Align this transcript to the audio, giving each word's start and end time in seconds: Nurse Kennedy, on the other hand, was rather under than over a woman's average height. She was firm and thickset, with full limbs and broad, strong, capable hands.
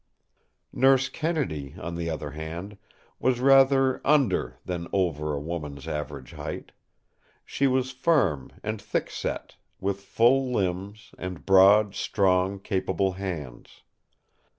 Nurse 0.73 1.09
Kennedy, 1.09 1.75
on 1.79 1.93
the 1.93 2.09
other 2.09 2.31
hand, 2.31 2.79
was 3.19 3.39
rather 3.39 4.01
under 4.03 4.57
than 4.65 4.87
over 4.91 5.31
a 5.31 5.39
woman's 5.39 5.87
average 5.87 6.31
height. 6.33 6.71
She 7.45 7.67
was 7.67 7.91
firm 7.91 8.49
and 8.63 8.81
thickset, 8.81 9.57
with 9.79 10.01
full 10.01 10.51
limbs 10.51 11.11
and 11.19 11.45
broad, 11.45 11.93
strong, 11.93 12.59
capable 12.59 13.11
hands. 13.11 13.83